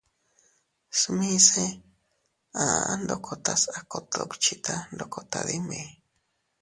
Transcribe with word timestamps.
Smise 0.99 1.65
a 2.61 2.63
aʼa 2.79 2.93
ndokotas 3.03 3.61
a 3.77 3.79
kot 3.91 4.05
duckhita 4.13 4.73
ndoko 4.93 5.19
tadimi. 5.31 5.81